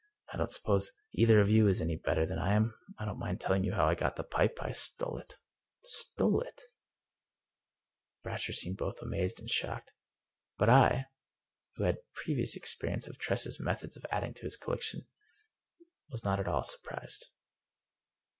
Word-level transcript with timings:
I 0.33 0.37
don't 0.37 0.49
suppose 0.49 0.89
either 1.11 1.39
of 1.39 1.51
you 1.51 1.67
is 1.67 1.79
any 1.79 1.95
better 1.95 2.25
than 2.25 2.39
I 2.39 2.53
am. 2.55 2.73
I 2.97 3.05
don't 3.05 3.19
mind 3.19 3.39
telling 3.39 3.63
you 3.63 3.73
how 3.73 3.85
I 3.87 3.93
got 3.93 4.15
the 4.15 4.23
pipe. 4.23 4.57
I 4.59 4.71
stole 4.71 5.19
it." 5.19 5.37
"Stole 5.83 6.41
it!" 6.41 6.63
232 8.23 8.23
The 8.23 8.23
Pipe 8.23 8.23
Brasher 8.23 8.53
seemed 8.57 8.77
both 8.77 9.01
amazed 9.03 9.39
and 9.39 9.47
shocked. 9.47 9.91
But 10.57 10.69
I, 10.69 11.05
who 11.75 11.83
had 11.83 11.99
previous 12.15 12.55
experience 12.55 13.05
of 13.05 13.19
Tress's 13.19 13.59
methods 13.59 13.95
of 13.95 14.03
adding 14.11 14.33
to 14.33 14.41
his 14.41 14.57
collection, 14.57 15.05
was 16.09 16.23
not 16.23 16.39
at 16.39 16.47
all 16.47 16.63
surprised. 16.63 17.29